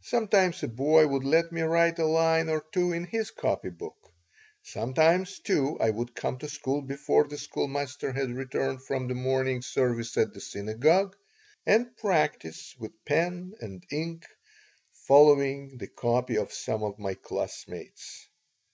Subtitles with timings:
[0.00, 4.10] Sometimes a boy would let me write a line or two in his copy book.
[4.62, 9.60] Sometimes, too, I would come to school before the schoolmaster had returned from the morning
[9.60, 11.14] service at the synagogue,
[11.66, 14.24] and practise with pen and ink,
[14.94, 18.28] following the copy of some of my classmates.